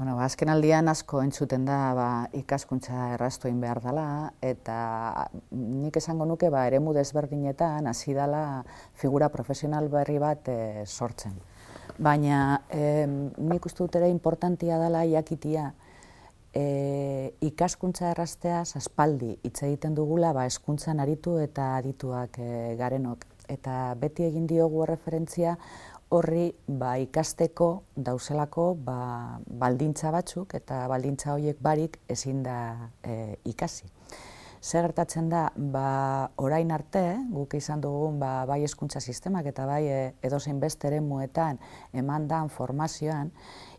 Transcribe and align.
Bueno, 0.00 0.14
ba, 0.16 0.24
azken 0.24 0.48
aldian 0.48 0.88
asko 0.88 1.18
entzuten 1.20 1.66
da 1.68 1.78
ba, 1.92 2.04
ikaskuntza 2.32 3.10
errastoin 3.18 3.58
behar 3.60 3.82
dela, 3.84 4.04
eta 4.40 4.76
nik 5.52 5.98
esango 6.00 6.24
nuke 6.24 6.48
ba, 6.48 6.62
eremu 6.70 6.94
desberdinetan 6.96 7.84
hasi 7.84 8.14
dela 8.16 8.62
figura 9.02 9.28
profesional 9.28 9.90
berri 9.92 10.16
bat 10.22 10.48
e, 10.48 10.86
sortzen. 10.86 11.34
Baina 11.98 12.62
e, 12.72 13.04
nik 13.04 13.68
uste 13.68 13.84
dut 13.84 14.00
ere 14.00 14.08
importantia 14.08 14.80
dela 14.80 15.04
jakitia 15.04 15.66
e, 16.56 17.34
ikaskuntza 17.50 18.14
errastea 18.14 18.62
aspaldi 18.80 19.34
hitz 19.44 19.58
egiten 19.68 19.92
dugula 20.00 20.32
ba, 20.32 20.46
eskuntzan 20.48 21.04
aritu 21.04 21.36
eta 21.44 21.74
adituak 21.76 22.40
e, 22.40 22.72
garenok. 22.80 23.28
Eta 23.52 23.92
beti 24.00 24.24
egin 24.24 24.48
diogu 24.48 24.86
referentzia 24.88 25.58
horri 26.10 26.50
ba, 26.66 26.96
ikasteko 26.98 27.70
dauzelako 27.94 28.74
ba, 28.84 29.38
baldintza 29.46 30.10
batzuk 30.14 30.54
eta 30.58 30.82
baldintza 30.90 31.34
horiek 31.36 31.62
barik 31.62 31.98
ezin 32.10 32.42
da 32.42 32.90
e, 33.02 33.36
ikasi. 33.46 33.86
Zer 34.60 34.84
gertatzen 34.84 35.30
da, 35.32 35.46
ba, 35.56 36.28
orain 36.36 36.68
arte, 36.74 37.00
guk 37.32 37.54
izan 37.56 37.80
dugun 37.80 38.18
ba, 38.20 38.44
bai 38.44 38.58
eskuntza 38.66 39.00
sistemak 39.00 39.46
eta 39.48 39.64
bai 39.64 39.84
e, 39.88 40.00
edozein 40.26 40.58
beste 40.60 40.90
ere 40.90 40.98
muetan 41.00 41.60
eman 41.96 42.26
dan 42.28 42.50
formazioan, 42.52 43.30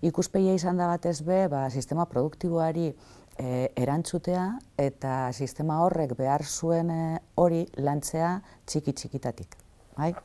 ikuspeia 0.02 0.56
izan 0.58 0.82
da 0.82 0.88
batez 0.90 1.20
be, 1.28 1.44
ba, 1.52 1.68
sistema 1.70 2.08
produktiboari 2.10 2.88
e, 2.90 3.70
erantzutea 3.76 4.48
eta 4.82 5.18
sistema 5.34 5.82
horrek 5.84 6.16
behar 6.18 6.48
zuen 6.48 6.90
e, 6.90 7.04
hori 7.36 7.66
lantzea 7.78 8.40
txiki 8.66 8.96
txikitatik. 8.98 9.60
Bai? 10.00 10.16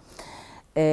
E, 0.72 0.86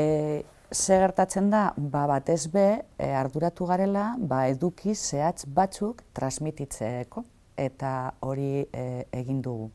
ze 0.73 0.97
gertatzen 0.97 1.49
da, 1.49 1.73
ba, 1.77 2.05
batez 2.09 2.47
be, 2.51 2.83
e, 2.97 3.09
arduratu 3.13 3.65
garela, 3.69 4.13
ba, 4.17 4.47
eduki 4.49 4.95
zehatz 4.95 5.45
batzuk 5.45 6.01
transmititzeeko, 6.17 7.23
eta 7.57 8.13
hori 8.25 8.65
e, 8.71 9.05
egin 9.13 9.41
dugu. 9.41 9.69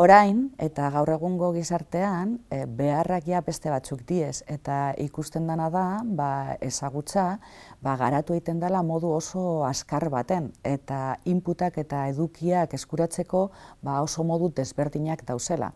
Orain, 0.00 0.46
eta 0.56 0.86
gaur 0.94 1.10
egungo 1.12 1.50
gizartean, 1.52 2.38
e, 2.48 2.62
beharrak 2.64 3.26
ja 3.28 3.42
beste 3.44 3.68
batzuk 3.68 4.06
diez, 4.08 4.40
eta 4.48 4.94
ikusten 4.96 5.46
dana 5.46 5.68
da, 5.70 5.84
ba, 6.04 6.30
ezagutza, 6.64 7.26
ba, 7.84 7.98
garatu 8.00 8.32
egiten 8.32 8.62
dela 8.62 8.80
modu 8.82 9.12
oso 9.12 9.66
askar 9.68 10.08
baten, 10.08 10.48
eta 10.64 11.18
inputak 11.28 11.76
eta 11.84 12.06
edukiak 12.14 12.72
eskuratzeko 12.80 13.50
ba, 13.82 14.00
oso 14.00 14.24
modu 14.24 14.48
desberdinak 14.56 15.26
dauzela 15.28 15.74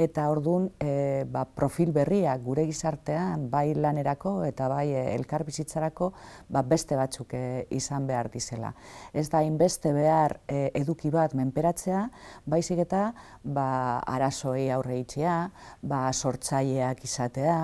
eta 0.00 0.28
ordun 0.32 0.70
e, 0.80 1.24
ba, 1.28 1.42
profil 1.44 1.90
berriak 1.92 2.40
gure 2.44 2.64
gizartean 2.68 3.48
bai 3.52 3.74
lanerako 3.76 4.32
eta 4.48 4.68
bai 4.72 4.86
e, 4.94 5.02
elkar 5.14 5.44
bizitzarako 5.44 6.12
ba, 6.48 6.62
beste 6.64 6.96
batzuk 6.96 7.34
e, 7.36 7.66
izan 7.76 8.06
behar 8.08 8.30
dizela. 8.32 8.72
Ez 9.12 9.28
da 9.28 9.42
inbeste 9.44 9.92
behar 9.92 10.38
e, 10.48 10.70
eduki 10.80 11.12
bat 11.12 11.34
menperatzea, 11.36 12.06
baizik 12.48 12.80
eta 12.86 13.02
ba, 13.44 13.66
arazoei 14.08 14.70
aurre 14.72 14.96
itxea, 15.02 15.36
ba, 15.82 16.00
sortzaileak 16.12 17.04
izatea, 17.04 17.58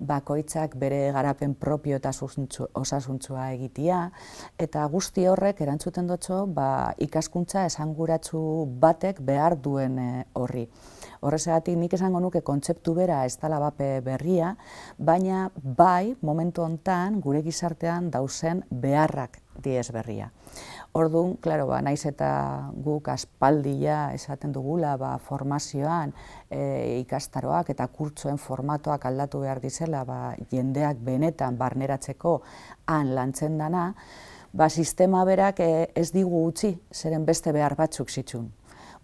bakoitzak 0.00 0.78
bere 0.80 1.02
garapen 1.12 1.54
propio 1.54 2.00
eta 2.00 2.14
osasuntzua 2.16 3.50
egitea, 3.58 4.00
eta 4.64 4.88
guzti 4.88 5.28
horrek 5.28 5.60
erantzuten 5.60 6.08
dutxo 6.08 6.46
ba, 6.56 6.94
ikaskuntza 7.04 7.66
esanguratzu 7.68 8.42
batek 8.80 9.20
behar 9.20 9.60
duen 9.60 9.98
e, 10.00 10.12
horri. 10.40 10.70
Horrezatik 11.22 11.76
nik 11.78 11.92
esango 11.94 12.18
nuke 12.18 12.40
kontzeptu 12.42 12.96
bera 12.96 13.20
ez 13.24 13.36
dela 13.38 13.60
bape 13.62 14.00
berria, 14.02 14.56
baina 14.98 15.44
bai 15.54 16.16
momentu 16.20 16.64
hontan 16.64 17.20
gure 17.22 17.44
gizartean 17.46 18.10
dauzen 18.10 18.64
beharrak 18.70 19.38
diez 19.62 19.92
berria. 19.94 20.32
Orduan, 20.98 21.36
klaro, 21.40 21.68
ba, 21.70 21.78
naiz 21.80 22.02
eta 22.10 22.28
guk 22.84 23.06
aspaldia 23.08 24.10
esaten 24.16 24.52
dugula 24.52 24.96
ba, 25.00 25.14
formazioan 25.22 26.12
e, 26.50 26.98
ikastaroak 27.04 27.70
eta 27.72 27.86
kurtsoen 27.86 28.36
formatoak 28.36 29.06
aldatu 29.08 29.40
behar 29.44 29.62
dizela 29.62 30.02
ba, 30.04 30.34
jendeak 30.50 31.00
benetan 31.06 31.56
barneratzeko 31.56 32.40
han 32.92 33.14
lantzen 33.14 33.56
dana, 33.62 33.92
ba, 34.52 34.68
sistema 34.68 35.22
berak 35.24 35.62
e, 35.62 35.70
ez 35.94 36.10
digu 36.12 36.44
utzi, 36.50 36.74
zeren 36.92 37.24
beste 37.24 37.54
behar 37.56 37.78
batzuk 37.78 38.10
zitsun. 38.10 38.50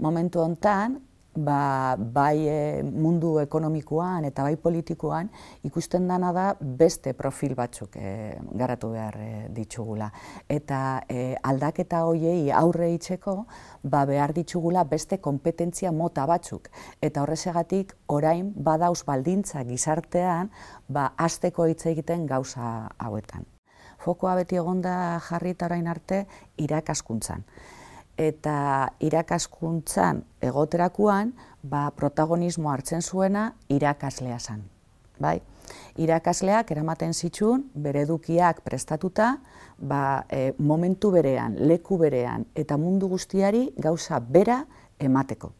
Momentu 0.05 0.43
hontan, 0.43 0.99
ba, 1.45 1.97
bai 1.99 2.49
e, 2.49 2.83
mundu 2.83 3.39
ekonomikoan 3.43 4.27
eta 4.29 4.45
bai 4.47 4.57
politikoan 4.61 5.31
ikusten 5.67 6.09
dana 6.09 6.33
da 6.33 6.47
beste 6.61 7.13
profil 7.19 7.55
batzuk 7.59 7.97
e, 7.97 8.37
garatu 8.61 8.91
behar 8.93 9.19
e, 9.23 9.31
ditugula. 9.55 10.11
Eta 10.49 11.03
e, 11.09 11.37
aldaketa 11.43 12.03
hoiei 12.09 12.51
aurre 12.53 12.91
itzeko 12.95 13.37
ba, 13.83 14.05
behar 14.09 14.35
ditugula 14.37 14.85
beste 14.85 15.19
kompetentzia 15.19 15.93
mota 15.93 16.27
batzuk. 16.27 16.69
Eta 17.01 17.23
horrezegatik 17.23 17.95
orain 18.09 18.53
badauz 18.57 19.05
baldintza 19.07 19.65
gizartean 19.69 20.51
ba, 20.89 21.13
azteko 21.17 21.67
hitz 21.67 21.85
egiten 21.87 22.27
gauza 22.27 22.89
hauetan. 22.99 23.47
Fokoa 23.99 24.37
beti 24.39 24.57
egonda 24.57 25.19
jarri 25.27 25.57
orain 25.67 25.89
arte 25.91 26.27
irakaskuntzan 26.57 27.43
eta 28.19 28.91
irakaskuntzan 29.01 30.25
egoterakuan 30.43 31.33
ba, 31.63 31.89
protagonismo 31.97 32.73
hartzen 32.73 33.03
zuena 33.03 33.53
irakaslea 33.69 34.39
zen. 34.39 34.65
Bai? 35.19 35.39
Irakasleak 36.01 36.71
eramaten 36.73 37.13
zitsun 37.15 37.65
bere 37.75 38.03
edukiak 38.07 38.63
prestatuta 38.65 39.37
ba, 39.79 40.25
e, 40.31 40.53
momentu 40.59 41.11
berean, 41.15 41.57
leku 41.71 41.99
berean 41.99 42.47
eta 42.55 42.77
mundu 42.77 43.09
guztiari 43.09 43.69
gauza 43.77 44.21
bera 44.21 44.65
emateko. 44.99 45.53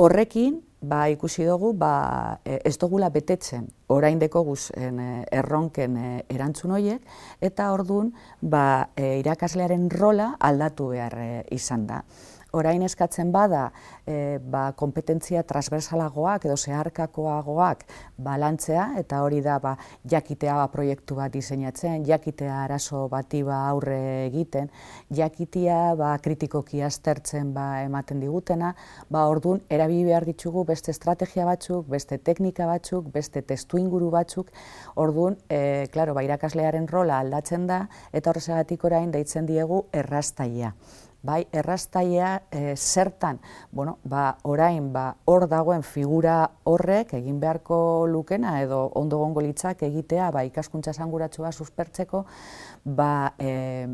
Horrekin 0.00 0.60
ba, 0.80 1.08
ikusi 1.12 1.44
dugu 1.44 1.72
ba, 1.76 2.40
e, 2.44 2.60
ez 2.64 2.76
dugula 2.78 3.10
betetzen 3.10 3.68
orain 3.88 4.18
deko 4.18 4.42
guzen 4.44 5.00
e, 5.00 5.10
erronken 5.32 5.96
e, 5.96 6.10
erantzun 6.28 6.74
horiek, 6.76 7.04
eta 7.40 7.70
ordun 7.72 8.12
ba, 8.40 8.90
irakaslearen 8.96 9.88
rola 9.90 10.34
aldatu 10.40 10.90
behar 10.94 11.18
izan 11.50 11.86
da 11.86 12.04
orain 12.52 12.82
eskatzen 12.82 13.30
bada 13.32 13.70
e, 14.06 14.38
ba, 14.40 14.70
kompetentzia 14.78 15.42
transversalagoak 15.46 16.46
edo 16.48 16.56
zeharkakoagoak 16.56 17.84
balantzea 18.18 18.86
eta 19.00 19.22
hori 19.24 19.40
da 19.44 19.58
ba, 19.62 19.76
jakitea 20.10 20.56
ba, 20.58 20.66
proiektu 20.72 21.18
bat 21.18 21.32
diseinatzen, 21.32 22.04
jakitea 22.06 22.62
arazo 22.64 23.06
bati 23.12 23.42
ba, 23.46 23.62
aurre 23.70 24.00
egiten, 24.26 24.70
jakitea 25.14 25.94
ba, 25.98 26.12
kritikoki 26.22 26.82
aztertzen 26.86 27.52
ba, 27.54 27.82
ematen 27.84 28.20
digutena, 28.22 28.74
ba, 29.10 29.26
orduan 29.30 29.62
erabili 29.70 30.08
behar 30.10 30.26
ditugu 30.28 30.64
beste 30.68 30.94
estrategia 30.94 31.46
batzuk, 31.48 31.86
beste 31.90 32.18
teknika 32.18 32.66
batzuk, 32.70 33.12
beste 33.14 33.42
testu 33.42 33.78
inguru 33.78 34.10
batzuk, 34.14 34.50
orduan, 34.96 35.38
e, 35.48 35.86
klaro, 35.92 36.16
ba, 36.16 36.26
irakaslearen 36.26 36.88
rola 36.90 37.20
aldatzen 37.20 37.66
da 37.70 37.84
eta 38.12 38.32
horrezegatik 38.32 38.84
orain 38.90 39.10
deitzen 39.14 39.46
diegu 39.46 39.84
errastaia 39.92 40.74
bai, 41.22 41.46
errastaia 41.52 42.42
e, 42.50 42.76
zertan, 42.76 43.40
bueno, 43.72 43.98
ba, 44.04 44.38
orain, 44.42 44.92
ba, 44.92 45.16
hor 45.24 45.46
dagoen 45.48 45.82
figura 45.82 46.50
horrek 46.64 47.14
egin 47.18 47.40
beharko 47.40 48.06
lukena 48.08 48.60
edo 48.62 48.86
ondo 48.94 49.18
gongo 49.18 49.44
litzak 49.44 49.82
egitea, 49.82 50.30
ba, 50.30 50.44
ikaskuntza 50.48 50.94
esanguratsua 50.94 51.52
suspertzeko, 51.52 52.24
ba, 52.84 53.34
e, 53.38 53.86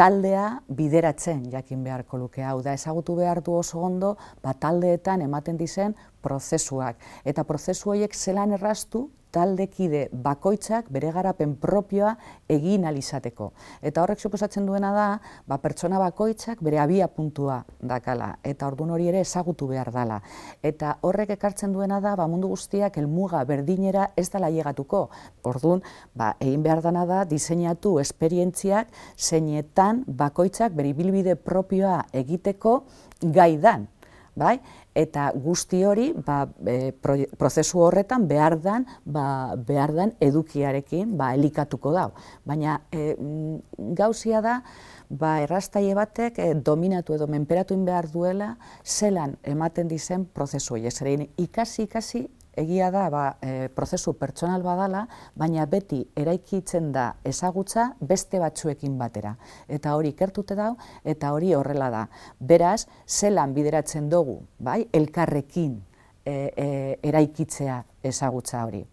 taldea 0.00 0.62
bideratzen 0.72 1.42
jakin 1.52 1.82
beharko 1.84 2.16
luke. 2.16 2.42
Hau 2.42 2.62
da 2.64 2.72
ezagutu 2.72 3.18
behar 3.18 3.42
du 3.44 3.52
oso 3.58 3.82
ondo 3.84 4.14
ba, 4.42 4.54
taldeetan 4.54 5.20
ematen 5.20 5.58
dizen 5.60 5.96
prozesuak. 6.24 6.96
Eta 7.24 7.44
prozesu 7.44 7.92
horiek 7.92 8.14
zelan 8.16 8.54
errastu 8.56 9.08
taldekide 9.32 10.08
bakoitzak 10.12 10.88
bere 10.92 11.10
garapen 11.14 11.54
propioa 11.60 12.14
egin 12.50 12.84
alizateko. 12.88 13.50
Eta 13.82 14.02
horrek 14.02 14.20
suposatzen 14.20 14.66
duena 14.66 14.92
da, 14.94 15.06
ba, 15.46 15.58
pertsona 15.62 16.00
bakoitzak 16.02 16.62
bere 16.64 16.80
abia 16.82 17.08
puntua 17.08 17.60
dakala, 17.80 18.32
eta 18.44 18.66
ordun 18.66 18.90
hori 18.94 19.08
ere 19.12 19.22
ezagutu 19.24 19.68
behar 19.70 19.92
dala. 19.94 20.20
Eta 20.62 20.96
horrek 21.06 21.34
ekartzen 21.36 21.72
duena 21.72 22.00
da, 22.00 22.16
ba, 22.16 22.26
mundu 22.30 22.50
guztiak 22.52 22.98
elmuga 22.98 23.44
berdinera 23.48 24.10
ez 24.16 24.28
dela 24.30 24.50
llegatuko. 24.50 25.06
Ordun, 25.44 25.84
ba, 26.14 26.34
egin 26.40 26.62
behar 26.66 26.82
dana 26.82 27.06
da, 27.06 27.22
diseinatu 27.24 27.98
esperientziak 28.02 28.90
zeinetan 29.16 30.04
bakoitzak 30.06 30.74
bere 30.76 30.92
bilbide 30.96 31.36
propioa 31.36 32.02
egiteko 32.12 32.82
gaidan 33.20 33.88
bai? 34.36 34.58
Eta 34.94 35.30
guzti 35.34 35.84
hori, 35.86 36.10
ba, 36.26 36.44
e, 36.66 36.92
prozesu 37.38 37.80
horretan 37.84 38.26
behar 38.28 38.58
dan, 38.60 38.86
ba, 39.04 39.54
behar 39.56 39.94
dan 39.94 40.14
edukiarekin 40.20 41.16
ba, 41.16 41.32
elikatuko 41.34 41.92
dau. 41.94 42.08
Baina 42.44 42.80
e, 42.90 43.14
mm, 43.14 43.94
gauzia 43.98 44.40
da, 44.42 44.60
ba, 45.08 45.38
errastaile 45.44 45.94
batek 45.98 46.38
e, 46.38 46.54
dominatu 46.54 47.14
edo 47.14 47.26
menperatu 47.30 47.78
behar 47.84 48.10
duela 48.10 48.56
zelan 48.84 49.36
ematen 49.44 49.88
dizen 49.88 50.26
prozesu 50.26 50.74
hori. 50.74 50.90
ikasi, 51.36 51.82
ikasi, 51.82 52.28
egia 52.60 52.90
da 52.94 53.08
ba, 53.10 53.24
e, 53.42 53.68
prozesu 53.74 54.14
pertsonal 54.20 54.62
badala, 54.62 55.06
baina 55.34 55.66
beti 55.66 56.02
eraikitzen 56.16 56.92
da 56.92 57.06
ezagutza 57.24 57.90
beste 58.00 58.40
batzuekin 58.42 58.96
batera. 59.00 59.34
Eta 59.68 59.96
hori 59.96 60.14
ikertute 60.14 60.56
dau, 60.58 60.74
eta 61.04 61.32
hori 61.34 61.54
horrela 61.54 61.90
da. 61.90 62.06
Beraz, 62.38 62.86
zelan 63.06 63.54
bideratzen 63.56 64.08
dugu, 64.12 64.40
bai, 64.58 64.84
elkarrekin 64.92 65.78
e, 66.24 66.32
e, 66.32 66.70
eraikitzea 67.02 67.82
ezagutza 68.02 68.64
hori. 68.66 68.84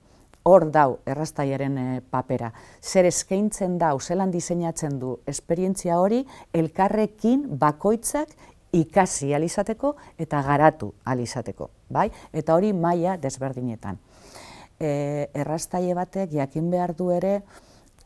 Hor 0.48 0.70
dau 0.72 1.00
errastaiaren 1.06 1.78
e, 1.78 1.88
papera. 2.02 2.54
Zer 2.82 3.08
eskaintzen 3.10 3.76
dau, 3.82 3.98
zelan 4.00 4.32
diseinatzen 4.32 5.00
du 5.00 5.18
esperientzia 5.28 6.00
hori, 6.00 6.22
elkarrekin 6.56 7.44
bakoitzak 7.60 8.32
ikasi 8.76 9.34
alizateko 9.34 9.96
eta 10.20 10.42
garatu 10.44 10.94
alizateko, 11.06 11.70
bai? 11.90 12.10
Eta 12.34 12.56
hori 12.56 12.74
maila 12.74 13.18
desberdinetan. 13.18 14.00
E, 14.80 15.30
errastaile 15.34 15.96
batek 15.98 16.34
jakin 16.36 16.70
behar 16.72 16.94
du 16.96 17.10
ere 17.12 17.42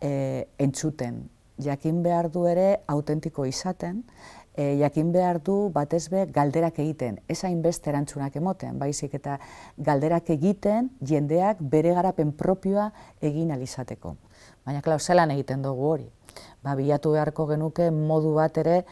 e, 0.02 0.48
entzuten, 0.60 1.24
jakin 1.62 2.04
behar 2.04 2.30
du 2.32 2.46
ere 2.48 2.82
autentiko 2.88 3.46
izaten, 3.46 4.04
e, 4.56 4.78
jakin 4.80 5.12
behar 5.12 5.42
du 5.44 5.70
batez 5.74 6.08
be 6.10 6.26
galderak 6.32 6.80
egiten, 6.80 7.20
ez 7.28 7.44
hainbeste 7.44 7.92
erantzunak 7.92 8.36
emoten, 8.36 8.80
baizik 8.80 9.16
eta 9.20 9.38
galderak 9.78 10.30
egiten 10.30 10.92
jendeak 11.02 11.62
bere 11.62 11.94
garapen 11.98 12.32
propioa 12.32 12.92
egin 13.22 13.52
alizateko. 13.52 14.16
Baina, 14.66 14.82
klar, 14.82 15.02
zelan 15.02 15.32
egiten 15.32 15.62
dugu 15.62 15.88
hori. 15.96 16.10
Ba, 16.64 16.76
bilatu 16.78 17.16
beharko 17.16 17.48
genuke 17.50 17.90
modu 17.92 18.36
bat 18.38 18.58
ere 18.62 18.84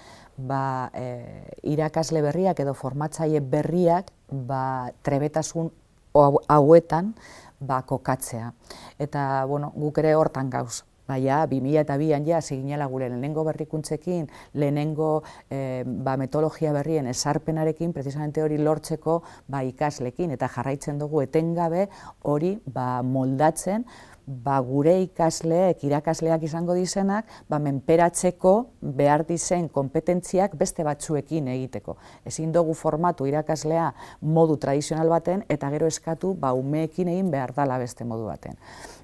ba, 0.48 0.92
e, 0.94 1.44
irakasle 1.72 2.22
berriak 2.24 2.60
edo 2.64 2.74
formatzaile 2.74 3.42
berriak 3.42 4.12
ba, 4.32 4.92
trebetasun 5.04 5.72
hauetan 6.14 7.14
ba, 7.60 7.82
kokatzea. 7.84 8.54
Eta 9.00 9.46
bueno, 9.46 9.74
guk 9.76 10.00
ere 10.00 10.16
hortan 10.16 10.50
gauz. 10.50 10.84
Baina, 11.10 11.42
2002an 11.50 12.26
ja, 12.28 12.40
ziginela 12.40 12.86
gure 12.86 13.08
lehenengo 13.10 13.42
berrikuntzekin, 13.48 14.28
lehenengo 14.54 15.24
e, 15.50 15.82
ba, 15.84 16.14
metodologia 16.22 16.70
berrien 16.76 17.10
esarpenarekin, 17.10 17.96
precisamente 17.96 18.44
hori 18.46 18.60
lortzeko 18.62 19.24
ba, 19.48 19.64
ikaslekin, 19.66 20.36
eta 20.38 20.52
jarraitzen 20.54 21.02
dugu 21.02 21.24
etengabe 21.26 21.88
hori 22.30 22.60
ba, 22.70 23.02
moldatzen, 23.02 23.88
ba, 24.30 24.60
gure 24.62 24.94
ikasleek, 25.02 25.82
irakasleak 25.88 26.44
izango 26.46 26.76
dizenak, 26.78 27.26
ba, 27.50 27.58
menperatzeko 27.64 28.54
behar 29.00 29.26
dizen 29.26 29.68
kompetentziak 29.74 30.54
beste 30.60 30.86
batzuekin 30.86 31.50
egiteko. 31.56 31.98
Ezin 32.30 32.54
dugu 32.54 32.76
formatu 32.78 33.26
irakaslea 33.26 33.90
modu 34.22 34.60
tradizional 34.62 35.10
baten, 35.10 35.44
eta 35.50 35.72
gero 35.74 35.90
eskatu 35.90 36.36
ba, 36.38 36.54
umeekin 36.54 37.10
egin 37.10 37.34
behar 37.34 37.56
dala 37.58 37.80
beste 37.82 38.06
modu 38.06 38.30
baten. 38.30 38.60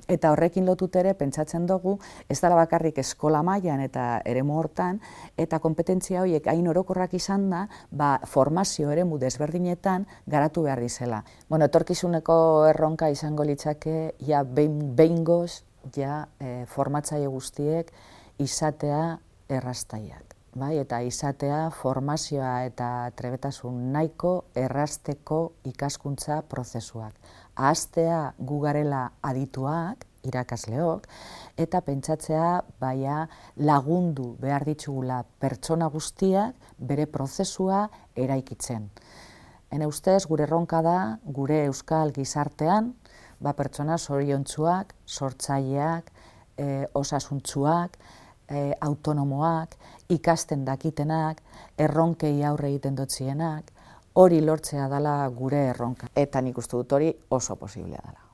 Eta 0.06 0.30
horrekin 0.30 0.68
lotut 0.70 0.94
ere, 1.02 1.16
pentsatzen 1.18 1.66
dugu, 1.66 1.96
ez 2.30 2.38
dara 2.38 2.54
bakarrik 2.60 3.00
eskola 3.02 3.42
mailan 3.44 3.82
eta 3.82 4.20
eremu 4.30 4.60
hortan, 4.60 5.00
eta 5.42 5.58
kompetentzia 5.64 6.22
horiek 6.22 6.46
hain 6.52 6.68
orokorrak 6.70 7.16
izan 7.18 7.48
da, 7.50 7.64
ba, 7.90 8.20
formazio 8.30 8.92
eremu 8.94 9.18
desberdinetan 9.18 10.06
garatu 10.30 10.68
behar 10.68 10.84
dizela. 10.84 11.24
Bueno, 11.50 11.66
etorkizuneko 11.66 12.36
erronka 12.70 13.10
izango 13.10 13.44
litzake, 13.50 14.14
ja, 14.28 14.44
behin 14.46 15.15
goz, 15.24 15.64
ja, 15.96 16.28
e, 16.40 16.66
formatzaile 16.66 17.28
guztiek 17.28 17.92
izatea 18.40 19.20
errastaiak. 19.50 20.34
Bai, 20.56 20.78
eta 20.80 21.02
izatea 21.04 21.70
formazioa 21.76 22.64
eta 22.64 23.12
trebetasun 23.20 23.92
nahiko 23.92 24.46
errasteko 24.56 25.40
ikaskuntza 25.68 26.42
prozesuak 26.48 27.14
ahaztea 27.56 28.34
gugarela 28.40 29.12
adituak, 29.24 30.06
irakasleok, 30.26 31.06
eta 31.62 31.82
pentsatzea 31.86 32.50
baia 32.82 33.26
lagundu 33.62 34.34
behar 34.42 34.66
ditugula 34.66 35.22
pertsona 35.40 35.88
guztiak 35.94 36.56
bere 36.80 37.06
prozesua 37.06 37.86
eraikitzen. 38.16 38.90
Hene 39.72 39.88
ustez, 39.88 40.26
gure 40.26 40.48
ronka 40.50 40.82
da, 40.82 41.20
gure 41.26 41.66
euskal 41.70 42.12
gizartean, 42.16 42.94
ba 43.40 43.54
pertsona 43.54 43.98
zoriontsuak, 43.98 44.94
sortzaileak, 45.06 46.12
e, 46.58 46.86
osasuntzuak, 46.94 47.98
e, 48.50 48.74
autonomoak, 48.82 49.76
ikasten 50.10 50.66
dakitenak, 50.66 51.42
erronkei 51.78 52.44
aurre 52.44 52.70
egiten 52.74 52.96
dotzienak, 52.96 53.72
hori 54.16 54.42
lortzea 54.42 54.88
dela 54.90 55.18
gure 55.30 55.66
erronka. 55.72 56.12
Eta 56.16 56.42
nik 56.42 56.58
uste 56.58 56.78
dut 56.78 56.94
hori 56.98 57.12
oso 57.30 57.56
posiblea 57.60 58.02
dela. 58.06 58.25